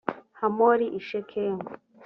[0.39, 1.65] hamori i shekemu